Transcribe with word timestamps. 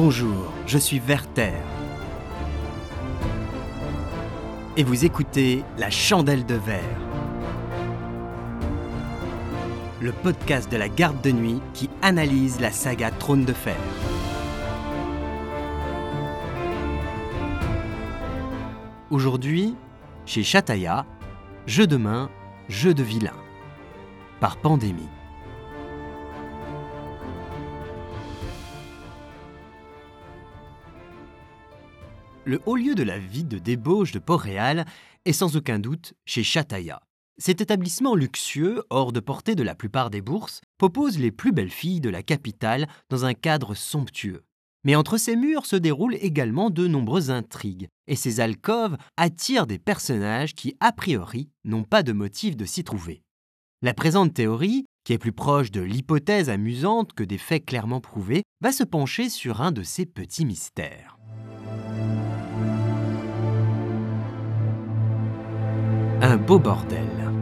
Bonjour, 0.00 0.52
je 0.64 0.78
suis 0.78 1.00
Werther. 1.00 1.54
Et 4.76 4.84
vous 4.84 5.04
écoutez 5.04 5.64
La 5.76 5.90
Chandelle 5.90 6.46
de 6.46 6.54
Verre. 6.54 7.00
Le 10.00 10.12
podcast 10.12 10.70
de 10.70 10.76
la 10.76 10.88
garde 10.88 11.20
de 11.20 11.32
nuit 11.32 11.60
qui 11.74 11.90
analyse 12.00 12.60
la 12.60 12.70
saga 12.70 13.10
Trône 13.10 13.44
de 13.44 13.52
Fer. 13.52 13.74
Aujourd'hui, 19.10 19.74
chez 20.26 20.44
Chataya, 20.44 21.06
jeu 21.66 21.88
de 21.88 21.96
main, 21.96 22.30
jeu 22.68 22.94
de 22.94 23.02
vilain. 23.02 23.34
Par 24.38 24.58
pandémie. 24.58 25.08
Le 32.48 32.62
haut 32.64 32.76
lieu 32.76 32.94
de 32.94 33.02
la 33.02 33.18
vie 33.18 33.44
de 33.44 33.58
débauche 33.58 34.12
de 34.12 34.18
Port-Réal 34.18 34.86
est 35.26 35.34
sans 35.34 35.58
aucun 35.58 35.78
doute 35.78 36.14
chez 36.24 36.42
Chataya. 36.42 37.02
Cet 37.36 37.60
établissement 37.60 38.14
luxueux, 38.14 38.84
hors 38.88 39.12
de 39.12 39.20
portée 39.20 39.54
de 39.54 39.62
la 39.62 39.74
plupart 39.74 40.08
des 40.08 40.22
bourses, 40.22 40.62
propose 40.78 41.18
les 41.18 41.30
plus 41.30 41.52
belles 41.52 41.68
filles 41.68 42.00
de 42.00 42.08
la 42.08 42.22
capitale 42.22 42.88
dans 43.10 43.26
un 43.26 43.34
cadre 43.34 43.74
somptueux. 43.74 44.46
Mais 44.82 44.94
entre 44.96 45.18
ces 45.18 45.36
murs 45.36 45.66
se 45.66 45.76
déroulent 45.76 46.16
également 46.22 46.70
de 46.70 46.86
nombreuses 46.86 47.30
intrigues, 47.30 47.88
et 48.06 48.16
ces 48.16 48.40
alcôves 48.40 48.96
attirent 49.18 49.66
des 49.66 49.78
personnages 49.78 50.54
qui, 50.54 50.74
a 50.80 50.92
priori, 50.92 51.50
n'ont 51.64 51.84
pas 51.84 52.02
de 52.02 52.14
motif 52.14 52.56
de 52.56 52.64
s'y 52.64 52.82
trouver. 52.82 53.20
La 53.82 53.92
présente 53.92 54.32
théorie, 54.32 54.86
qui 55.04 55.12
est 55.12 55.18
plus 55.18 55.32
proche 55.32 55.70
de 55.70 55.82
l'hypothèse 55.82 56.48
amusante 56.48 57.12
que 57.12 57.24
des 57.24 57.36
faits 57.36 57.66
clairement 57.66 58.00
prouvés, 58.00 58.42
va 58.62 58.72
se 58.72 58.84
pencher 58.84 59.28
sur 59.28 59.60
un 59.60 59.70
de 59.70 59.82
ces 59.82 60.06
petits 60.06 60.46
mystères. 60.46 61.17
Un 66.20 66.36
beau 66.36 66.58
bordel. 66.58 67.32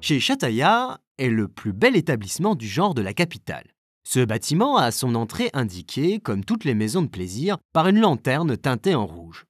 Chez 0.00 0.20
Chataya 0.20 1.00
est 1.18 1.28
le 1.28 1.48
plus 1.48 1.74
bel 1.74 1.96
établissement 1.96 2.54
du 2.54 2.66
genre 2.66 2.94
de 2.94 3.02
la 3.02 3.12
capitale. 3.12 3.66
Ce 4.04 4.24
bâtiment 4.24 4.78
a 4.78 4.90
son 4.90 5.14
entrée 5.14 5.50
indiquée, 5.52 6.18
comme 6.18 6.46
toutes 6.46 6.64
les 6.64 6.72
maisons 6.72 7.02
de 7.02 7.08
plaisir, 7.08 7.58
par 7.74 7.88
une 7.88 8.00
lanterne 8.00 8.56
teintée 8.56 8.94
en 8.94 9.04
rouge. 9.04 9.44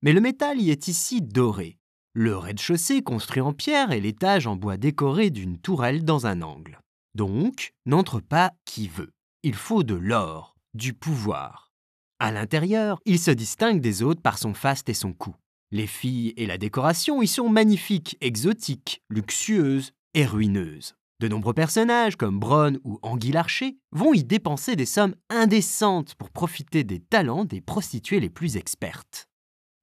Mais 0.00 0.14
le 0.14 0.22
métal 0.22 0.58
y 0.58 0.70
est 0.70 0.88
ici 0.88 1.20
doré. 1.20 1.76
Le 2.14 2.38
rez-de-chaussée 2.38 3.02
construit 3.02 3.42
en 3.42 3.52
pierre 3.52 3.92
et 3.92 4.00
l'étage 4.00 4.46
en 4.46 4.56
bois 4.56 4.78
décoré 4.78 5.28
d'une 5.28 5.58
tourelle 5.58 6.06
dans 6.06 6.26
un 6.26 6.40
angle. 6.40 6.80
Donc, 7.16 7.74
n'entre 7.84 8.20
pas 8.20 8.52
qui 8.64 8.88
veut. 8.88 9.10
Il 9.42 9.54
faut 9.54 9.82
de 9.82 9.94
l'or, 9.94 10.56
du 10.72 10.94
pouvoir. 10.94 11.70
À 12.18 12.32
l'intérieur, 12.32 12.98
il 13.04 13.18
se 13.18 13.30
distingue 13.30 13.82
des 13.82 14.02
autres 14.02 14.22
par 14.22 14.38
son 14.38 14.54
faste 14.54 14.88
et 14.88 14.94
son 14.94 15.12
cou. 15.12 15.34
Les 15.70 15.86
filles 15.86 16.32
et 16.38 16.46
la 16.46 16.56
décoration 16.56 17.20
y 17.20 17.26
sont 17.26 17.50
magnifiques, 17.50 18.16
exotiques, 18.22 19.02
luxueuses 19.10 19.92
et 20.14 20.24
ruineuses. 20.24 20.94
De 21.20 21.28
nombreux 21.28 21.52
personnages, 21.52 22.16
comme 22.16 22.38
Bronn 22.38 22.78
ou 22.84 22.98
Anguille 23.02 23.32
Larcher, 23.32 23.76
vont 23.92 24.14
y 24.14 24.24
dépenser 24.24 24.76
des 24.76 24.86
sommes 24.86 25.14
indécentes 25.28 26.14
pour 26.14 26.30
profiter 26.30 26.84
des 26.84 27.00
talents 27.00 27.44
des 27.44 27.60
prostituées 27.60 28.20
les 28.20 28.30
plus 28.30 28.56
expertes. 28.56 29.28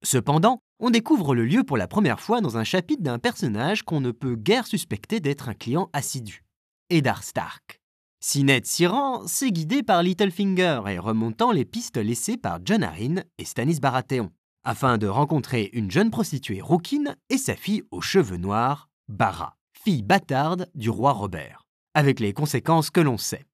Cependant, 0.02 0.58
on 0.80 0.90
découvre 0.90 1.34
le 1.34 1.44
lieu 1.44 1.62
pour 1.62 1.76
la 1.76 1.86
première 1.86 2.20
fois 2.20 2.40
dans 2.40 2.56
un 2.56 2.64
chapitre 2.64 3.02
d'un 3.02 3.18
personnage 3.18 3.82
qu'on 3.82 4.00
ne 4.00 4.10
peut 4.10 4.34
guère 4.34 4.66
suspecter 4.66 5.20
d'être 5.20 5.48
un 5.48 5.54
client 5.54 5.88
assidu, 5.92 6.42
Eddard 6.90 7.22
Stark. 7.22 7.80
Si 8.18 8.42
Ned 8.42 8.66
s'y 8.66 8.86
rend, 8.86 9.26
c'est 9.28 9.52
guidé 9.52 9.84
par 9.84 10.02
Littlefinger 10.02 10.80
et 10.88 10.98
remontant 10.98 11.52
les 11.52 11.64
pistes 11.64 11.98
laissées 11.98 12.36
par 12.36 12.58
John 12.64 12.82
Arryn 12.82 13.22
et 13.38 13.44
Stannis 13.44 13.78
Baratheon, 13.78 14.30
afin 14.66 14.98
de 14.98 15.06
rencontrer 15.06 15.70
une 15.72 15.92
jeune 15.92 16.10
prostituée 16.10 16.60
rouquine 16.60 17.16
et 17.30 17.38
sa 17.38 17.54
fille 17.54 17.84
aux 17.92 18.00
cheveux 18.00 18.36
noirs, 18.36 18.90
Barra, 19.08 19.56
fille 19.72 20.02
bâtarde 20.02 20.68
du 20.74 20.90
roi 20.90 21.12
Robert, 21.12 21.62
avec 21.94 22.18
les 22.18 22.32
conséquences 22.32 22.90
que 22.90 23.00
l'on 23.00 23.16
sait. 23.16 23.46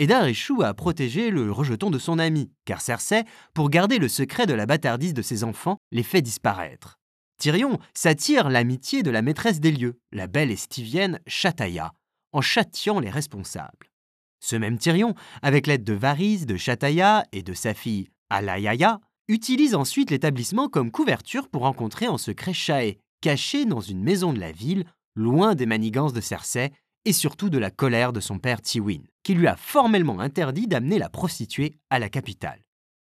Eddard 0.00 0.26
échoue 0.26 0.62
à 0.62 0.74
protéger 0.74 1.30
le 1.30 1.52
rejeton 1.52 1.88
de 1.88 2.00
son 2.00 2.18
ami, 2.18 2.50
car 2.64 2.80
Cersei, 2.80 3.24
pour 3.54 3.70
garder 3.70 3.98
le 3.98 4.08
secret 4.08 4.46
de 4.46 4.54
la 4.54 4.66
bâtardise 4.66 5.14
de 5.14 5.22
ses 5.22 5.44
enfants, 5.44 5.78
les 5.92 6.02
fait 6.02 6.20
disparaître. 6.20 6.98
Tyrion 7.38 7.78
s'attire 7.94 8.50
l'amitié 8.50 9.04
de 9.04 9.10
la 9.10 9.22
maîtresse 9.22 9.60
des 9.60 9.70
lieux, 9.70 10.00
la 10.10 10.26
belle 10.26 10.50
estivienne 10.50 11.20
Chataya, 11.28 11.92
en 12.32 12.40
châtiant 12.40 12.98
les 12.98 13.10
responsables. 13.10 13.92
Ce 14.40 14.56
même 14.56 14.78
Tyrion, 14.78 15.14
avec 15.42 15.68
l'aide 15.68 15.84
de 15.84 15.94
Varys, 15.94 16.44
de 16.44 16.56
Chataya 16.56 17.24
et 17.30 17.44
de 17.44 17.54
sa 17.54 17.72
fille 17.72 18.08
Alayaya, 18.30 18.98
utilise 19.28 19.74
ensuite 19.74 20.10
l'établissement 20.10 20.68
comme 20.68 20.90
couverture 20.90 21.48
pour 21.48 21.62
rencontrer 21.62 22.08
en 22.08 22.18
secret 22.18 22.52
Shae, 22.52 22.98
caché 23.20 23.64
dans 23.64 23.80
une 23.80 24.02
maison 24.02 24.32
de 24.32 24.38
la 24.38 24.52
ville, 24.52 24.84
loin 25.14 25.54
des 25.54 25.66
manigances 25.66 26.12
de 26.12 26.20
Cersei 26.20 26.70
et 27.04 27.12
surtout 27.12 27.50
de 27.50 27.58
la 27.58 27.70
colère 27.70 28.12
de 28.12 28.20
son 28.20 28.38
père 28.38 28.60
Tywin, 28.60 29.02
qui 29.22 29.34
lui 29.34 29.46
a 29.46 29.56
formellement 29.56 30.20
interdit 30.20 30.66
d'amener 30.66 30.98
la 30.98 31.08
prostituée 31.08 31.78
à 31.90 31.98
la 31.98 32.08
capitale. 32.08 32.64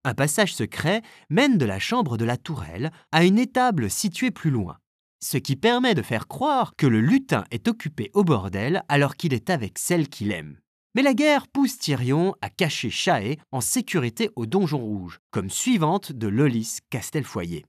Un 0.04 0.14
passage 0.14 0.54
secret 0.54 1.02
mène 1.30 1.58
de 1.58 1.64
la 1.64 1.78
chambre 1.78 2.16
de 2.16 2.24
la 2.24 2.36
tourelle 2.36 2.90
à 3.12 3.24
une 3.24 3.38
étable 3.38 3.88
située 3.88 4.30
plus 4.30 4.50
loin, 4.50 4.78
ce 5.22 5.36
qui 5.36 5.54
permet 5.54 5.94
de 5.94 6.02
faire 6.02 6.26
croire 6.26 6.74
que 6.76 6.86
le 6.86 7.00
lutin 7.00 7.44
est 7.50 7.68
occupé 7.68 8.10
au 8.14 8.24
bordel 8.24 8.82
alors 8.88 9.16
qu'il 9.16 9.32
est 9.32 9.50
avec 9.50 9.78
celle 9.78 10.08
qu'il 10.08 10.32
aime. 10.32 10.58
Mais 10.94 11.02
la 11.02 11.14
guerre 11.14 11.48
pousse 11.48 11.78
Tyrion 11.78 12.34
à 12.42 12.50
cacher 12.50 12.90
Shae 12.90 13.36
en 13.50 13.60
sécurité 13.60 14.30
au 14.36 14.44
Donjon 14.44 14.78
Rouge, 14.78 15.20
comme 15.30 15.48
suivante 15.48 16.12
de 16.12 16.28
Lolis 16.28 16.78
Castelfoyer. 16.90 17.64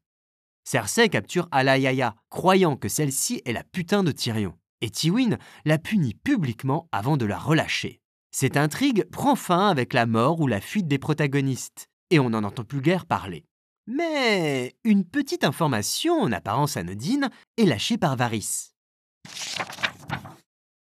Cersei 0.65 1.09
capture 1.09 1.47
Alayaya, 1.51 2.15
croyant 2.29 2.75
que 2.75 2.89
celle-ci 2.89 3.41
est 3.45 3.53
la 3.53 3.63
putain 3.63 4.03
de 4.03 4.11
Tyrion, 4.11 4.53
et 4.81 4.89
Tywin 4.89 5.37
la 5.65 5.77
punit 5.77 6.15
publiquement 6.15 6.89
avant 6.91 7.15
de 7.15 7.25
la 7.25 7.37
relâcher. 7.37 8.01
Cette 8.31 8.57
intrigue 8.57 9.05
prend 9.11 9.35
fin 9.35 9.69
avec 9.69 9.93
la 9.93 10.05
mort 10.05 10.41
ou 10.41 10.47
la 10.47 10.59
fuite 10.59 10.87
des 10.87 10.99
protagonistes, 10.99 11.87
et 12.09 12.19
on 12.19 12.29
n'en 12.29 12.43
entend 12.43 12.63
plus 12.63 12.81
guère 12.81 13.05
parler. 13.05 13.45
Mais 13.87 14.75
une 14.83 15.05
petite 15.05 15.43
information 15.43 16.19
en 16.19 16.31
apparence 16.31 16.77
anodine 16.77 17.29
est 17.57 17.65
lâchée 17.65 17.97
par 17.97 18.15
Varys. 18.15 18.73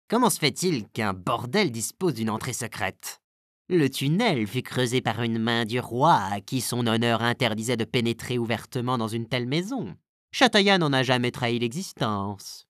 Comment 0.06 0.28
se 0.28 0.38
fait-il 0.38 0.86
qu'un 0.88 1.14
bordel 1.14 1.72
dispose 1.72 2.12
d'une 2.12 2.28
entrée 2.28 2.52
secrète? 2.52 3.22
Le 3.70 3.88
tunnel 3.88 4.46
fut 4.46 4.60
creusé 4.62 5.00
par 5.00 5.22
une 5.22 5.38
main 5.38 5.64
du 5.64 5.80
roi 5.80 6.16
à 6.16 6.42
qui 6.42 6.60
son 6.60 6.86
honneur 6.86 7.22
interdisait 7.22 7.78
de 7.78 7.86
pénétrer 7.86 8.36
ouvertement 8.36 8.98
dans 8.98 9.08
une 9.08 9.26
telle 9.26 9.46
maison. 9.46 9.96
Chataya 10.30 10.76
n'en 10.76 10.92
a 10.92 11.02
jamais 11.02 11.30
trahi 11.30 11.58
l'existence. 11.58 12.66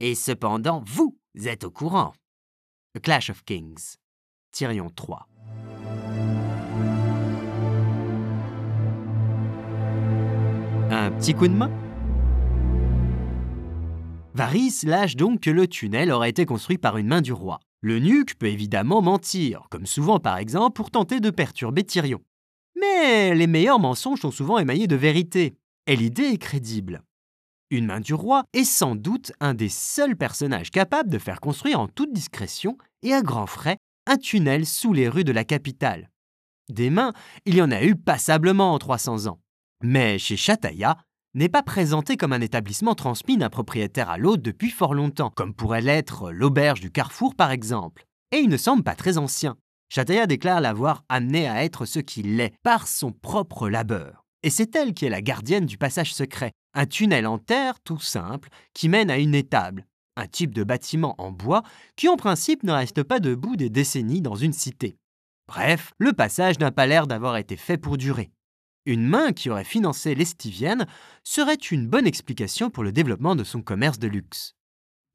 Et 0.00 0.14
cependant, 0.14 0.84
vous 0.86 1.16
êtes 1.46 1.64
au 1.64 1.70
courant. 1.70 2.12
Clash 3.02 3.30
of 3.30 3.42
Kings. 3.44 3.96
Tyrion 4.52 4.90
3. 4.90 5.26
Un 10.90 11.10
petit 11.12 11.32
coup 11.32 11.48
de 11.48 11.54
main? 11.54 11.70
Varys 14.36 14.80
lâche 14.82 15.16
donc 15.16 15.40
que 15.40 15.50
le 15.50 15.66
tunnel 15.66 16.12
aurait 16.12 16.28
été 16.28 16.44
construit 16.44 16.76
par 16.76 16.98
une 16.98 17.06
main 17.06 17.22
du 17.22 17.32
roi. 17.32 17.58
Le 17.80 17.98
nuque 17.98 18.34
peut 18.34 18.48
évidemment 18.48 19.00
mentir, 19.00 19.62
comme 19.70 19.86
souvent 19.86 20.20
par 20.20 20.36
exemple 20.36 20.76
pour 20.76 20.90
tenter 20.90 21.20
de 21.20 21.30
perturber 21.30 21.84
Tyrion. 21.84 22.20
Mais 22.78 23.34
les 23.34 23.46
meilleurs 23.46 23.78
mensonges 23.78 24.20
sont 24.20 24.30
souvent 24.30 24.58
émaillés 24.58 24.88
de 24.88 24.94
vérité, 24.94 25.56
et 25.86 25.96
l'idée 25.96 26.24
est 26.24 26.36
crédible. 26.36 27.02
Une 27.70 27.86
main 27.86 28.00
du 28.00 28.12
roi 28.12 28.44
est 28.52 28.64
sans 28.64 28.94
doute 28.94 29.32
un 29.40 29.54
des 29.54 29.70
seuls 29.70 30.16
personnages 30.16 30.70
capables 30.70 31.08
de 31.08 31.18
faire 31.18 31.40
construire 31.40 31.80
en 31.80 31.88
toute 31.88 32.12
discrétion 32.12 32.76
et 33.02 33.14
à 33.14 33.22
grands 33.22 33.46
frais 33.46 33.78
un 34.06 34.18
tunnel 34.18 34.66
sous 34.66 34.92
les 34.92 35.08
rues 35.08 35.24
de 35.24 35.32
la 35.32 35.44
capitale. 35.44 36.10
Des 36.68 36.90
mains, 36.90 37.14
il 37.46 37.56
y 37.56 37.62
en 37.62 37.70
a 37.70 37.82
eu 37.82 37.96
passablement 37.96 38.74
en 38.74 38.78
300 38.78 39.28
ans. 39.28 39.40
Mais 39.82 40.18
chez 40.18 40.36
Chataya, 40.36 40.98
n'est 41.36 41.50
pas 41.50 41.62
présenté 41.62 42.16
comme 42.16 42.32
un 42.32 42.40
établissement 42.40 42.94
transmis 42.94 43.36
d'un 43.36 43.50
propriétaire 43.50 44.08
à 44.08 44.16
l'autre 44.16 44.42
depuis 44.42 44.70
fort 44.70 44.94
longtemps, 44.94 45.30
comme 45.30 45.52
pourrait 45.54 45.82
l'être 45.82 46.32
l'auberge 46.32 46.80
du 46.80 46.90
Carrefour 46.90 47.34
par 47.34 47.50
exemple. 47.50 48.06
Et 48.32 48.38
il 48.38 48.48
ne 48.48 48.56
semble 48.56 48.82
pas 48.82 48.94
très 48.94 49.18
ancien. 49.18 49.56
Chataya 49.90 50.26
déclare 50.26 50.62
l'avoir 50.62 51.04
amené 51.10 51.46
à 51.46 51.62
être 51.62 51.84
ce 51.84 51.98
qu'il 51.98 52.40
est 52.40 52.54
par 52.62 52.88
son 52.88 53.12
propre 53.12 53.68
labeur. 53.68 54.24
Et 54.42 54.50
c'est 54.50 54.74
elle 54.74 54.94
qui 54.94 55.04
est 55.04 55.10
la 55.10 55.20
gardienne 55.20 55.66
du 55.66 55.76
passage 55.76 56.14
secret, 56.14 56.52
un 56.74 56.86
tunnel 56.86 57.26
en 57.26 57.38
terre 57.38 57.80
tout 57.84 58.00
simple 58.00 58.48
qui 58.72 58.88
mène 58.88 59.10
à 59.10 59.18
une 59.18 59.34
étable, 59.34 59.86
un 60.16 60.26
type 60.26 60.54
de 60.54 60.64
bâtiment 60.64 61.14
en 61.18 61.32
bois 61.32 61.62
qui 61.96 62.08
en 62.08 62.16
principe 62.16 62.62
ne 62.62 62.72
reste 62.72 63.02
pas 63.02 63.20
debout 63.20 63.56
des 63.56 63.70
décennies 63.70 64.22
dans 64.22 64.36
une 64.36 64.54
cité. 64.54 64.96
Bref, 65.48 65.92
le 65.98 66.12
passage 66.14 66.58
n'a 66.58 66.72
pas 66.72 66.86
l'air 66.86 67.06
d'avoir 67.06 67.36
été 67.36 67.56
fait 67.56 67.76
pour 67.76 67.98
durer. 67.98 68.30
Une 68.86 69.04
main 69.06 69.32
qui 69.32 69.50
aurait 69.50 69.64
financé 69.64 70.14
l'Estivienne 70.14 70.86
serait 71.24 71.54
une 71.54 71.88
bonne 71.88 72.06
explication 72.06 72.70
pour 72.70 72.84
le 72.84 72.92
développement 72.92 73.34
de 73.34 73.42
son 73.42 73.60
commerce 73.60 73.98
de 73.98 74.06
luxe. 74.06 74.54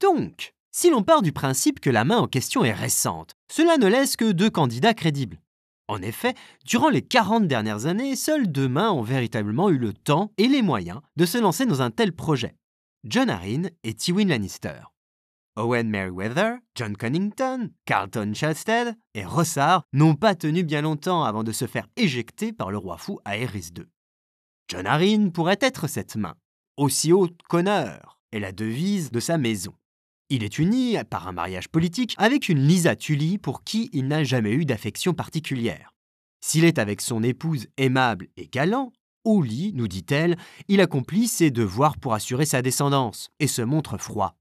Donc, 0.00 0.54
si 0.70 0.90
l'on 0.90 1.02
part 1.02 1.22
du 1.22 1.32
principe 1.32 1.80
que 1.80 1.90
la 1.90 2.04
main 2.04 2.18
en 2.18 2.28
question 2.28 2.64
est 2.64 2.72
récente, 2.72 3.34
cela 3.50 3.78
ne 3.78 3.86
laisse 3.86 4.16
que 4.16 4.30
deux 4.30 4.50
candidats 4.50 4.94
crédibles. 4.94 5.40
En 5.88 6.02
effet, 6.02 6.34
durant 6.66 6.90
les 6.90 7.02
40 7.02 7.48
dernières 7.48 7.86
années, 7.86 8.14
seuls 8.14 8.46
deux 8.46 8.68
mains 8.68 8.92
ont 8.92 9.02
véritablement 9.02 9.70
eu 9.70 9.78
le 9.78 9.94
temps 9.94 10.32
et 10.36 10.48
les 10.48 10.62
moyens 10.62 11.00
de 11.16 11.26
se 11.26 11.38
lancer 11.38 11.64
dans 11.64 11.82
un 11.82 11.90
tel 11.90 12.12
projet. 12.12 12.56
John 13.04 13.30
Arryn 13.30 13.68
et 13.84 13.94
Tywin 13.94 14.28
Lannister. 14.28 14.91
Owen 15.56 15.90
Merriweather, 15.90 16.60
John 16.74 16.96
Connington, 16.96 17.72
Carlton 17.84 18.32
Chalstead 18.34 18.96
et 19.14 19.26
Rossard 19.26 19.82
n'ont 19.92 20.14
pas 20.14 20.34
tenu 20.34 20.64
bien 20.64 20.80
longtemps 20.80 21.24
avant 21.24 21.44
de 21.44 21.52
se 21.52 21.66
faire 21.66 21.88
éjecter 21.96 22.54
par 22.54 22.70
le 22.70 22.78
roi 22.78 22.96
fou 22.96 23.20
Aerys 23.26 23.70
II. 23.76 23.84
John 24.68 24.86
Arryn 24.86 25.28
pourrait 25.28 25.58
être 25.60 25.88
cette 25.88 26.16
main, 26.16 26.36
aussi 26.78 27.12
haute 27.12 27.38
qu'honneur, 27.50 28.18
est 28.32 28.40
la 28.40 28.52
devise 28.52 29.10
de 29.10 29.20
sa 29.20 29.36
maison. 29.36 29.74
Il 30.30 30.42
est 30.42 30.58
uni 30.58 30.96
par 31.10 31.28
un 31.28 31.32
mariage 31.32 31.68
politique 31.68 32.14
avec 32.16 32.48
une 32.48 32.66
Lisa 32.66 32.96
Tully 32.96 33.36
pour 33.36 33.62
qui 33.62 33.90
il 33.92 34.08
n'a 34.08 34.24
jamais 34.24 34.52
eu 34.52 34.64
d'affection 34.64 35.12
particulière. 35.12 35.92
S'il 36.40 36.64
est 36.64 36.78
avec 36.78 37.02
son 37.02 37.22
épouse 37.22 37.66
aimable 37.76 38.28
et 38.38 38.48
galant, 38.48 38.90
au 39.24 39.42
lit, 39.42 39.72
nous 39.74 39.86
dit-elle, 39.86 40.38
il 40.68 40.80
accomplit 40.80 41.28
ses 41.28 41.50
devoirs 41.50 41.98
pour 41.98 42.14
assurer 42.14 42.46
sa 42.46 42.62
descendance 42.62 43.28
et 43.38 43.46
se 43.46 43.60
montre 43.60 43.98
froid. 43.98 44.38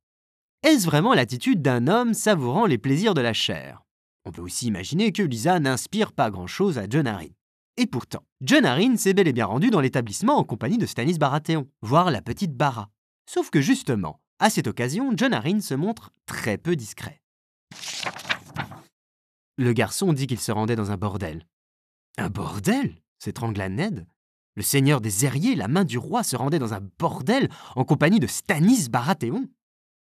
Est-ce 0.63 0.85
vraiment 0.85 1.15
l'attitude 1.15 1.63
d'un 1.63 1.87
homme 1.87 2.13
savourant 2.13 2.67
les 2.67 2.77
plaisirs 2.77 3.15
de 3.15 3.21
la 3.21 3.33
chair? 3.33 3.81
On 4.25 4.31
peut 4.31 4.43
aussi 4.43 4.67
imaginer 4.67 5.11
que 5.11 5.23
Lisa 5.23 5.59
n'inspire 5.59 6.13
pas 6.13 6.29
grand-chose 6.29 6.77
à 6.77 6.85
John 6.87 7.07
Arryn. 7.07 7.31
Et 7.77 7.87
pourtant, 7.87 8.23
John 8.41 8.63
Arryn 8.65 8.95
s'est 8.95 9.15
bel 9.15 9.27
et 9.27 9.33
bien 9.33 9.47
rendu 9.47 9.71
dans 9.71 9.79
l'établissement 9.79 10.37
en 10.37 10.43
compagnie 10.43 10.77
de 10.77 10.85
Stannis 10.85 11.17
Baratheon, 11.17 11.67
voire 11.81 12.11
la 12.11 12.21
petite 12.21 12.55
Bara. 12.55 12.91
Sauf 13.27 13.49
que 13.49 13.59
justement, 13.59 14.21
à 14.37 14.51
cette 14.51 14.67
occasion, 14.67 15.11
John 15.15 15.33
Arryn 15.33 15.61
se 15.61 15.73
montre 15.73 16.11
très 16.27 16.59
peu 16.59 16.75
discret. 16.75 17.23
Le 19.57 19.73
garçon 19.73 20.13
dit 20.13 20.27
qu'il 20.27 20.39
se 20.39 20.51
rendait 20.51 20.75
dans 20.75 20.91
un 20.91 20.97
bordel. 20.97 21.47
Un 22.19 22.29
bordel? 22.29 23.01
s'étrangla 23.17 23.67
Ned. 23.67 24.05
Le 24.55 24.61
seigneur 24.61 25.01
des 25.01 25.25
Airiers, 25.25 25.55
la 25.55 25.67
main 25.67 25.85
du 25.85 25.97
roi, 25.97 26.21
se 26.21 26.35
rendait 26.35 26.59
dans 26.59 26.75
un 26.75 26.81
bordel 26.99 27.49
en 27.75 27.83
compagnie 27.83 28.19
de 28.19 28.27
Stannis 28.27 28.89
Baratheon? 28.89 29.47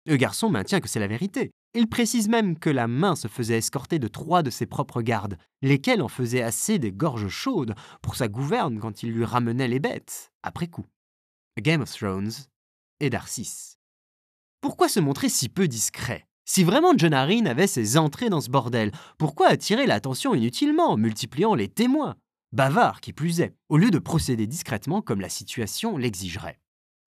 Le 0.08 0.16
garçon 0.16 0.50
maintient 0.50 0.80
que 0.80 0.88
c'est 0.88 1.02
la 1.02 1.08
vérité. 1.08 1.52
Il 1.74 1.90
précise 1.90 2.30
même 2.30 2.58
que 2.58 2.70
la 2.70 2.88
main 2.88 3.18
se 3.18 3.28
faisait 3.28 3.58
escorter 3.58 4.00
de 4.00 4.08
trois 4.08 4.42
de 4.42 4.50
ses 4.50 4.66
propres 4.66 5.02
gardes, 5.02 5.38
lesquels 5.62 6.02
en 6.02 6.08
faisaient 6.08 6.42
assez 6.42 6.80
des 6.80 6.94
gorges 6.94 7.28
chaudes 7.28 7.76
pour 8.02 8.16
sa 8.16 8.30
gouverne 8.30 8.80
quand 8.80 9.04
il 9.04 9.12
lui 9.12 9.26
ramenait 9.26 9.68
les 9.68 9.82
bêtes, 9.82 10.32
après 10.44 10.68
coup. 10.68 10.86
Game 11.60 11.82
of 11.82 11.92
Thrones 11.92 12.32
et 13.02 13.10
Darcis. 13.10 13.76
Pourquoi 14.62 14.88
se 14.88 15.02
montrer 15.02 15.28
si 15.28 15.50
peu 15.50 15.68
discret? 15.68 16.26
Si 16.46 16.64
vraiment 16.64 16.94
John 16.96 17.14
Arryn 17.14 17.46
avait 17.46 17.68
ses 17.68 17.98
entrées 17.98 18.30
dans 18.30 18.40
ce 18.40 18.50
bordel, 18.50 18.94
pourquoi 19.18 19.48
attirer 19.48 19.86
l'attention 19.86 20.34
inutilement, 20.34 20.96
multipliant 20.96 21.54
les 21.54 21.68
témoins? 21.68 22.16
Bavard 22.54 23.02
qui 23.02 23.12
plus 23.12 23.42
est, 23.42 23.54
au 23.68 23.76
lieu 23.76 23.92
de 23.92 24.00
procéder 24.00 24.48
discrètement 24.48 25.02
comme 25.02 25.20
la 25.20 25.28
situation 25.28 25.98
l'exigerait. 25.98 26.62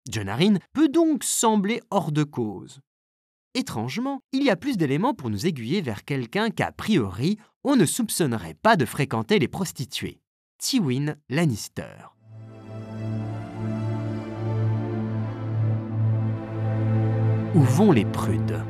John 0.09 0.27
Arryn 0.27 0.57
peut 0.73 0.89
donc 0.89 1.23
sembler 1.23 1.81
hors 1.91 2.11
de 2.11 2.25
cause. 2.25 2.81
Étrangement, 3.55 4.21
il 4.31 4.43
y 4.43 4.51
a 4.51 4.55
plus 4.55 4.77
d'éléments 4.77 5.15
pour 5.15 5.31
nous 5.31 5.47
aiguiller 5.47 5.81
vers 5.81 6.05
quelqu'un 6.05 6.51
qu'a 6.51 6.71
priori 6.71 7.39
on 7.63 7.75
ne 7.75 7.85
soupçonnerait 7.85 8.53
pas 8.53 8.77
de 8.77 8.85
fréquenter 8.85 9.39
les 9.39 9.47
prostituées. 9.47 10.21
Tywin 10.59 11.15
Lannister. 11.29 12.13
Où 17.55 17.61
vont 17.61 17.91
les 17.91 18.05
prudes? 18.05 18.63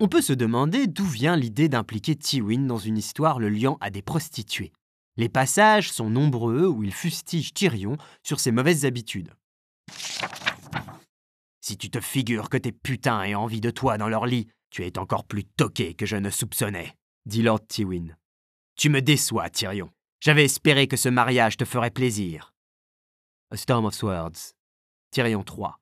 On 0.00 0.08
peut 0.08 0.20
se 0.20 0.32
demander 0.32 0.88
d'où 0.88 1.04
vient 1.04 1.36
l'idée 1.36 1.68
d'impliquer 1.68 2.16
Tywin 2.16 2.66
dans 2.66 2.78
une 2.78 2.98
histoire 2.98 3.38
le 3.38 3.48
liant 3.48 3.78
à 3.80 3.90
des 3.90 4.02
prostituées. 4.02 4.72
Les 5.16 5.28
passages 5.28 5.92
sont 5.92 6.10
nombreux 6.10 6.66
où 6.66 6.82
il 6.82 6.92
fustige 6.92 7.54
Tyrion 7.54 7.96
sur 8.24 8.40
ses 8.40 8.50
mauvaises 8.50 8.84
habitudes. 8.84 9.30
Si 11.66 11.78
tu 11.78 11.88
te 11.88 11.98
figures 11.98 12.50
que 12.50 12.58
tes 12.58 12.72
putains 12.72 13.22
aient 13.22 13.34
envie 13.34 13.62
de 13.62 13.70
toi 13.70 13.96
dans 13.96 14.10
leur 14.10 14.26
lit, 14.26 14.48
tu 14.68 14.84
es 14.84 14.98
encore 14.98 15.24
plus 15.24 15.46
toqué 15.46 15.94
que 15.94 16.04
je 16.04 16.16
ne 16.16 16.28
soupçonnais, 16.28 16.94
dit 17.24 17.40
Lord 17.40 17.66
Tywin. 17.68 18.08
Tu 18.76 18.90
me 18.90 19.00
déçois, 19.00 19.48
Tyrion. 19.48 19.90
J'avais 20.20 20.44
espéré 20.44 20.88
que 20.88 20.98
ce 20.98 21.08
mariage 21.08 21.56
te 21.56 21.64
ferait 21.64 21.90
plaisir. 21.90 22.52
A 23.50 23.56
Storm 23.56 23.86
of 23.86 23.94
Swords. 23.94 24.52
Tyrion 25.10 25.42
3. 25.42 25.80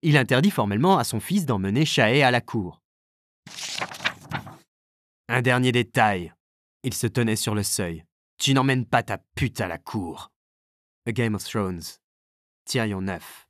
Il 0.00 0.16
interdit 0.16 0.50
formellement 0.50 0.96
à 0.96 1.04
son 1.04 1.20
fils 1.20 1.44
d'emmener 1.44 1.84
Shae 1.84 2.22
à 2.22 2.30
la 2.30 2.40
cour. 2.40 2.80
Un 5.28 5.42
dernier 5.42 5.72
détail. 5.72 6.32
Il 6.84 6.94
se 6.94 7.06
tenait 7.06 7.36
sur 7.36 7.54
le 7.54 7.64
seuil. 7.64 8.02
Tu 8.38 8.54
n'emmènes 8.54 8.86
pas 8.86 9.02
ta 9.02 9.18
pute 9.18 9.60
à 9.60 9.68
la 9.68 9.76
cour. 9.76 10.32
A 11.06 11.12
Game 11.12 11.34
of 11.34 11.44
Thrones. 11.44 11.82
Tyrion 12.64 13.02
9. 13.02 13.46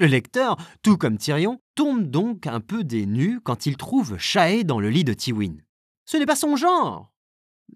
Le 0.00 0.06
lecteur, 0.06 0.56
tout 0.82 0.96
comme 0.96 1.18
Tyrion, 1.18 1.58
tombe 1.74 2.04
donc 2.04 2.46
un 2.46 2.60
peu 2.60 2.84
dénu 2.84 3.40
quand 3.40 3.66
il 3.66 3.76
trouve 3.76 4.16
Shae 4.16 4.62
dans 4.62 4.78
le 4.78 4.90
lit 4.90 5.02
de 5.02 5.12
Tywin. 5.12 5.56
Ce 6.04 6.16
n'est 6.16 6.24
pas 6.24 6.36
son 6.36 6.54
genre. 6.54 7.10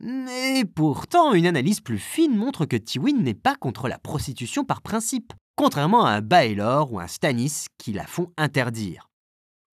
Mais 0.01 0.65
pourtant, 0.65 1.35
une 1.35 1.49
analyse 1.49 1.81
plus 1.81 1.99
fine 1.99 2.37
montre 2.37 2.65
que 2.65 2.77
Tywin 2.77 3.19
n'est 3.19 3.35
pas 3.35 3.57
contre 3.57 3.89
la 3.89 3.99
prostitution 3.99 4.65
par 4.65 4.83
principe, 4.83 5.33
contrairement 5.57 6.07
à 6.07 6.13
un 6.13 6.21
Baelor 6.21 6.93
ou 6.93 7.01
un 7.01 7.09
Stannis 7.09 7.67
qui 7.77 7.93
la 7.93 8.07
font 8.07 8.31
interdire. 8.37 9.11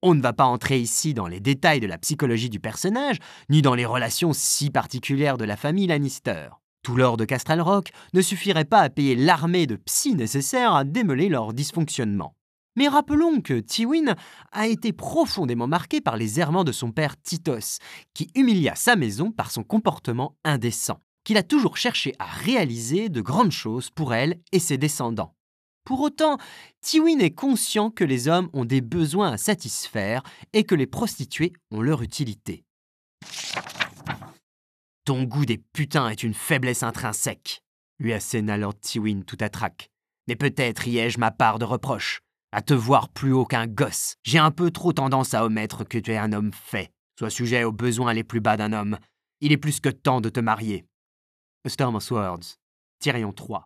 On 0.02 0.16
ne 0.16 0.22
va 0.22 0.34
pas 0.34 0.46
entrer 0.46 0.80
ici 0.80 1.14
dans 1.14 1.28
les 1.28 1.40
détails 1.40 1.82
de 1.82 1.88
la 1.88 2.00
psychologie 2.00 2.50
du 2.50 2.60
personnage, 2.60 3.18
ni 3.50 3.62
dans 3.62 3.76
les 3.76 3.86
relations 3.86 4.34
si 4.34 4.72
particulières 4.72 5.38
de 5.38 5.46
la 5.46 5.56
famille 5.56 5.86
Lannister. 5.86 6.50
Tout 6.84 6.96
l'or 6.96 7.16
de 7.18 7.26
Castral 7.26 7.62
Rock 7.62 7.90
ne 8.14 8.22
suffirait 8.22 8.66
pas 8.66 8.80
à 8.80 8.90
payer 8.90 9.16
l'armée 9.16 9.68
de 9.68 9.76
psy 9.76 10.16
nécessaire 10.16 10.74
à 10.74 10.84
démêler 10.84 11.30
leur 11.30 11.54
dysfonctionnement. 11.54 12.34
Mais 12.80 12.88
rappelons 12.88 13.42
que 13.42 13.60
Tywin 13.60 14.16
a 14.54 14.68
été 14.68 14.94
profondément 14.94 15.68
marqué 15.68 16.00
par 16.00 16.16
les 16.16 16.40
errements 16.40 16.64
de 16.64 16.72
son 16.72 16.94
père 16.94 17.22
Titos, 17.22 17.80
qui 18.14 18.32
humilia 18.36 18.74
sa 18.74 18.96
maison 18.96 19.34
par 19.34 19.52
son 19.52 19.64
comportement 19.66 20.38
indécent, 20.46 21.02
qu'il 21.26 21.36
a 21.36 21.44
toujours 21.44 21.76
cherché 21.76 22.14
à 22.20 22.24
réaliser 22.24 23.10
de 23.10 23.20
grandes 23.20 23.52
choses 23.52 23.90
pour 23.90 24.14
elle 24.14 24.40
et 24.54 24.60
ses 24.60 24.78
descendants. 24.78 25.36
Pour 25.84 26.00
autant, 26.00 26.38
Tywin 26.80 27.20
est 27.20 27.36
conscient 27.36 27.92
que 27.92 28.06
les 28.06 28.30
hommes 28.30 28.50
ont 28.54 28.64
des 28.64 28.80
besoins 28.80 29.34
à 29.34 29.38
satisfaire 29.38 30.24
et 30.54 30.64
que 30.64 30.76
les 30.76 30.88
prostituées 30.88 31.52
ont 31.72 31.82
leur 31.82 32.02
utilité. 32.02 32.64
Ton 35.04 35.24
goût 35.24 35.46
des 35.46 35.58
putains 35.58 36.08
est 36.08 36.24
une 36.24 36.34
faiblesse 36.34 36.84
intrinsèque, 36.84 37.62
lui 38.00 38.14
asséna 38.14 38.56
Lord 38.56 38.80
Tywin 38.80 39.24
tout 39.28 39.38
à 39.42 39.50
trac. 39.50 39.90
Mais 40.30 40.38
peut-être 40.38 40.88
y 40.88 40.98
ai-je 40.98 41.20
ma 41.20 41.32
part 41.32 41.60
de 41.60 41.66
reproche. 41.66 42.22
À 42.52 42.64
te 42.64 42.74
voir 42.74 43.10
plus 43.10 43.32
haut 43.32 43.46
qu'un 43.46 43.68
gosse, 43.68 44.16
j'ai 44.24 44.40
un 44.40 44.50
peu 44.50 44.72
trop 44.72 44.92
tendance 44.92 45.36
à 45.36 45.46
omettre 45.46 45.84
que 45.84 46.00
tu 46.00 46.12
es 46.12 46.18
un 46.18 46.34
homme 46.34 46.52
fait. 46.52 46.92
Sois 47.18 47.30
sujet 47.30 47.64
aux 47.64 47.72
besoins 47.72 48.14
les 48.14 48.24
plus 48.24 48.40
bas 48.40 48.58
d'un 48.58 48.74
homme. 48.74 48.98
Il 49.40 49.52
est 49.52 49.58
plus 49.58 49.80
que 49.80 49.90
temps 49.90 50.20
de 50.20 50.30
te 50.30 50.40
marier. 50.40 50.86
A 51.64 51.70
Storm 51.70 51.96
of 51.96 52.04
Swords, 52.04 52.58
Tyrion 53.00 53.34
3. 53.34 53.66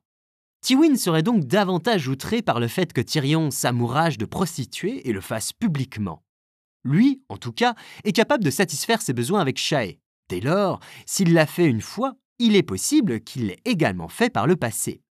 Tywin 0.61 0.97
serait 0.97 1.23
donc 1.23 1.45
davantage 1.45 2.09
outré 2.09 2.41
par 2.41 2.59
le 2.59 2.67
fait 2.67 2.91
que 2.91 2.99
Tyrion 2.99 3.51
s'amourage 3.51 4.17
de 4.17 4.25
prostituées 4.25 5.07
et 5.07 5.13
le 5.13 5.21
fasse 5.21 5.53
publiquement. 5.53 6.21
Lui, 6.83 7.23
en 7.29 7.37
tout 7.37 7.53
cas, 7.53 7.75
est 8.03 8.11
capable 8.11 8.43
de 8.43 8.51
satisfaire 8.51 9.01
ses 9.01 9.13
besoins 9.13 9.39
avec 9.39 9.57
Shae. 9.57 9.99
Dès 10.27 10.41
lors, 10.41 10.81
s'il 11.05 11.33
l'a 11.33 11.45
fait 11.45 11.65
une 11.67 11.81
fois, 11.81 12.15
il 12.37 12.57
est 12.57 12.63
possible 12.63 13.21
qu'il 13.21 13.47
l'ait 13.47 13.61
également 13.63 14.09
fait 14.09 14.29
par 14.29 14.45
le 14.45 14.57
passé. 14.57 15.01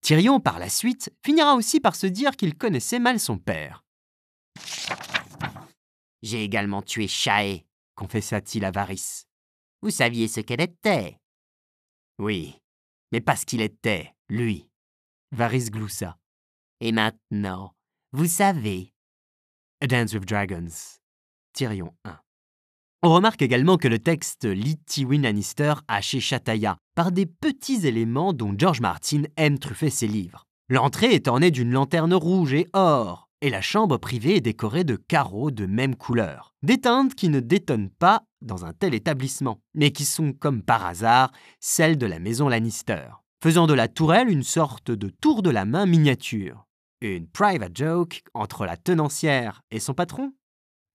Tyrion, 0.00 0.40
par 0.40 0.58
la 0.58 0.68
suite, 0.68 1.12
finira 1.24 1.54
aussi 1.54 1.80
par 1.80 1.94
se 1.94 2.06
dire 2.06 2.36
qu'il 2.36 2.56
connaissait 2.56 2.98
mal 2.98 3.20
son 3.20 3.38
père. 3.38 3.84
J'ai 6.22 6.42
également 6.42 6.82
tué 6.82 7.08
Shae, 7.08 7.64
confessa-t-il 7.94 8.64
à 8.64 8.70
Varys. 8.70 9.24
Vous 9.82 9.90
saviez 9.90 10.28
ce 10.28 10.40
qu'elle 10.40 10.60
était 10.60 11.18
Oui, 12.18 12.58
mais 13.12 13.20
pas 13.20 13.36
ce 13.36 13.46
qu'il 13.46 13.60
était, 13.60 14.14
lui. 14.28 14.68
Varys 15.32 15.70
gloussa. 15.70 16.18
Et 16.80 16.92
maintenant, 16.92 17.74
vous 18.12 18.26
savez. 18.26 18.94
A 19.80 19.86
Dance 19.86 20.12
with 20.12 20.26
Dragons. 20.26 20.98
Tyrion 21.52 21.94
1. 22.04 22.20
On 23.02 23.14
remarque 23.14 23.40
également 23.40 23.78
que 23.78 23.88
le 23.88 23.98
texte 23.98 24.44
lit 24.44 24.76
Tywin 24.76 25.22
Lannister 25.22 25.72
à 25.88 26.02
chez 26.02 26.20
Chataya 26.20 26.76
par 26.94 27.12
des 27.12 27.24
petits 27.24 27.86
éléments 27.86 28.34
dont 28.34 28.54
George 28.54 28.82
Martin 28.82 29.22
aime 29.38 29.58
truffer 29.58 29.88
ses 29.88 30.06
livres. 30.06 30.44
L'entrée 30.68 31.14
est 31.14 31.26
ornée 31.26 31.50
d'une 31.50 31.70
lanterne 31.70 32.12
rouge 32.12 32.52
et 32.52 32.68
or, 32.74 33.30
et 33.40 33.48
la 33.48 33.62
chambre 33.62 33.96
privée 33.96 34.36
est 34.36 34.42
décorée 34.42 34.84
de 34.84 34.96
carreaux 34.96 35.50
de 35.50 35.64
même 35.64 35.96
couleur. 35.96 36.52
Des 36.62 36.76
teintes 36.76 37.14
qui 37.14 37.30
ne 37.30 37.40
détonnent 37.40 37.88
pas 37.88 38.22
dans 38.42 38.66
un 38.66 38.74
tel 38.74 38.92
établissement, 38.92 39.62
mais 39.72 39.92
qui 39.92 40.04
sont 40.04 40.34
comme 40.34 40.62
par 40.62 40.84
hasard 40.84 41.32
celles 41.58 41.96
de 41.96 42.04
la 42.04 42.18
maison 42.18 42.50
Lannister, 42.50 43.08
faisant 43.42 43.66
de 43.66 43.72
la 43.72 43.88
tourelle 43.88 44.28
une 44.28 44.42
sorte 44.42 44.90
de 44.90 45.08
tour 45.08 45.40
de 45.40 45.48
la 45.48 45.64
main 45.64 45.86
miniature. 45.86 46.66
Une 47.00 47.26
private 47.26 47.74
joke 47.74 48.20
entre 48.34 48.66
la 48.66 48.76
tenancière 48.76 49.62
et 49.70 49.80
son 49.80 49.94
patron? 49.94 50.34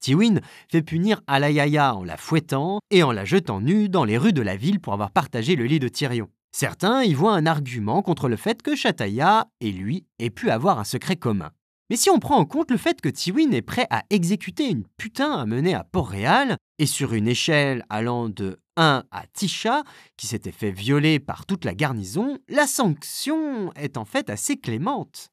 Tiwin 0.06 0.40
fait 0.70 0.84
punir 0.84 1.24
Alayaya 1.26 1.96
en 1.96 2.04
la 2.04 2.16
fouettant 2.16 2.78
et 2.92 3.02
en 3.02 3.12
la 3.12 3.26
jetant 3.26 3.60
nue 3.60 3.90
dans 3.90 4.04
les 4.04 4.20
rues 4.20 4.34
de 4.34 4.44
la 4.44 4.56
ville 4.56 4.80
pour 4.80 4.94
avoir 4.94 5.10
partagé 5.10 5.56
le 5.56 5.66
lit 5.66 5.80
de 5.80 5.88
Tyrion. 5.88 6.30
Certains 6.52 7.02
y 7.02 7.16
voient 7.16 7.34
un 7.34 7.48
argument 7.48 8.04
contre 8.04 8.30
le 8.30 8.36
fait 8.36 8.62
que 8.62 8.76
Shataya 8.76 9.48
et 9.62 9.72
lui 9.72 10.06
aient 10.20 10.30
pu 10.30 10.52
avoir 10.52 10.78
un 10.78 10.84
secret 10.84 11.16
commun. 11.16 11.50
Mais 11.90 11.96
si 11.96 12.12
on 12.12 12.20
prend 12.20 12.38
en 12.38 12.46
compte 12.46 12.70
le 12.70 12.78
fait 12.78 13.02
que 13.02 13.10
Tiwin 13.10 13.52
est 13.52 13.64
prêt 13.64 13.88
à 13.90 14.04
exécuter 14.12 14.70
une 14.70 14.84
putain 14.96 15.32
à 15.32 15.48
mener 15.48 15.74
à 15.74 15.84
Port-Réal, 15.84 16.58
et 16.78 16.86
sur 16.86 17.14
une 17.14 17.28
échelle 17.28 17.84
allant 17.90 18.30
de 18.30 18.60
1 18.78 19.06
à 19.10 19.24
Tisha, 19.34 19.84
qui 20.18 20.28
s'était 20.28 20.52
fait 20.52 20.72
violer 20.72 21.20
par 21.20 21.48
toute 21.48 21.66
la 21.66 21.74
garnison, 21.74 22.38
la 22.48 22.68
sanction 22.68 23.74
est 23.74 23.98
en 23.98 24.06
fait 24.06 24.30
assez 24.30 24.58
clémente. 24.58 25.32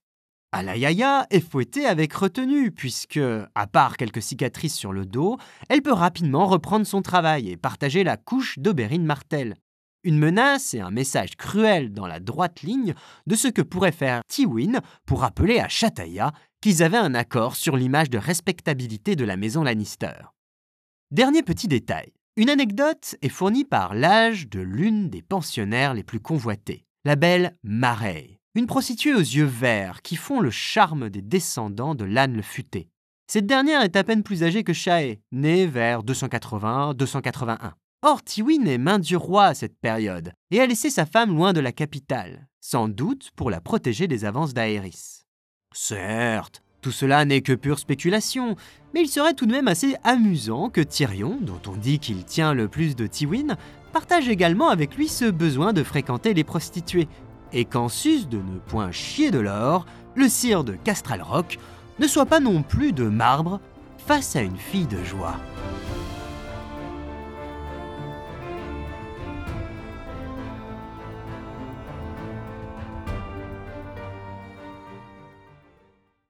Alayaya 0.54 1.26
est 1.30 1.40
fouettée 1.40 1.86
avec 1.86 2.12
retenue, 2.12 2.72
puisque, 2.72 3.20
à 3.54 3.66
part 3.66 3.96
quelques 3.96 4.20
cicatrices 4.20 4.76
sur 4.76 4.92
le 4.92 5.06
dos, 5.06 5.38
elle 5.70 5.80
peut 5.80 5.94
rapidement 5.94 6.46
reprendre 6.46 6.86
son 6.86 7.00
travail 7.00 7.48
et 7.48 7.56
partager 7.56 8.04
la 8.04 8.18
couche 8.18 8.58
d'Oberyn 8.58 9.02
Martel. 9.02 9.56
Une 10.04 10.18
menace 10.18 10.74
et 10.74 10.80
un 10.80 10.90
message 10.90 11.36
cruel 11.36 11.92
dans 11.92 12.06
la 12.06 12.20
droite 12.20 12.60
ligne 12.60 12.92
de 13.26 13.34
ce 13.34 13.48
que 13.48 13.62
pourrait 13.62 13.92
faire 13.92 14.20
Tywin 14.28 14.80
pour 15.06 15.20
rappeler 15.20 15.58
à 15.58 15.68
Chataya 15.68 16.32
qu'ils 16.60 16.82
avaient 16.82 16.98
un 16.98 17.14
accord 17.14 17.56
sur 17.56 17.76
l'image 17.76 18.10
de 18.10 18.18
respectabilité 18.18 19.16
de 19.16 19.24
la 19.24 19.38
maison 19.38 19.62
Lannister. 19.62 20.32
Dernier 21.10 21.42
petit 21.42 21.68
détail. 21.68 22.12
Une 22.36 22.50
anecdote 22.50 23.16
est 23.22 23.28
fournie 23.30 23.64
par 23.64 23.94
l'âge 23.94 24.48
de 24.48 24.60
l'une 24.60 25.08
des 25.08 25.22
pensionnaires 25.22 25.94
les 25.94 26.04
plus 26.04 26.20
convoitées, 26.20 26.84
la 27.04 27.16
belle 27.16 27.56
Marey, 27.62 28.40
une 28.54 28.66
prostituée 28.66 29.14
aux 29.14 29.18
yeux 29.18 29.44
verts 29.44 30.02
qui 30.02 30.16
font 30.16 30.40
le 30.40 30.50
charme 30.50 31.08
des 31.08 31.22
descendants 31.22 31.94
de 31.94 32.04
l'âne 32.04 32.36
le 32.36 32.42
futé. 32.42 32.90
Cette 33.26 33.46
dernière 33.46 33.82
est 33.82 33.96
à 33.96 34.04
peine 34.04 34.22
plus 34.22 34.42
âgée 34.42 34.62
que 34.62 34.74
Shae, 34.74 35.16
née 35.30 35.66
vers 35.66 36.02
280-281. 36.02 37.72
Or, 38.02 38.22
Tywin 38.22 38.66
est 38.66 38.78
main 38.78 38.98
du 38.98 39.16
roi 39.16 39.46
à 39.46 39.54
cette 39.54 39.78
période 39.78 40.32
et 40.50 40.60
a 40.60 40.66
laissé 40.66 40.90
sa 40.90 41.06
femme 41.06 41.34
loin 41.34 41.52
de 41.52 41.60
la 41.60 41.72
capitale, 41.72 42.46
sans 42.60 42.88
doute 42.88 43.30
pour 43.36 43.48
la 43.48 43.60
protéger 43.60 44.06
des 44.06 44.24
avances 44.24 44.52
d'Aerys. 44.52 45.22
Certes, 45.72 46.62
tout 46.82 46.90
cela 46.90 47.24
n'est 47.24 47.40
que 47.40 47.52
pure 47.52 47.78
spéculation, 47.78 48.56
mais 48.92 49.02
il 49.02 49.08
serait 49.08 49.34
tout 49.34 49.46
de 49.46 49.52
même 49.52 49.68
assez 49.68 49.96
amusant 50.02 50.68
que 50.68 50.80
Tyrion, 50.80 51.38
dont 51.40 51.60
on 51.68 51.76
dit 51.76 52.00
qu'il 52.00 52.24
tient 52.24 52.52
le 52.52 52.68
plus 52.68 52.96
de 52.96 53.06
Tywin, 53.06 53.56
partage 53.92 54.28
également 54.28 54.68
avec 54.68 54.96
lui 54.96 55.08
ce 55.08 55.26
besoin 55.26 55.72
de 55.72 55.84
fréquenter 55.84 56.34
les 56.34 56.44
prostituées, 56.44 57.08
et 57.52 57.64
qu'en 57.64 57.88
sus 57.88 58.26
de 58.26 58.38
ne 58.38 58.58
point 58.66 58.92
chier 58.92 59.30
de 59.30 59.38
l'or, 59.38 59.86
le 60.14 60.28
sire 60.28 60.64
de 60.64 60.74
Castral 60.74 61.22
Rock 61.22 61.58
ne 61.98 62.06
soit 62.06 62.26
pas 62.26 62.40
non 62.40 62.62
plus 62.62 62.92
de 62.92 63.04
marbre 63.04 63.60
face 63.98 64.36
à 64.36 64.42
une 64.42 64.56
fille 64.56 64.86
de 64.86 65.02
joie. 65.04 65.36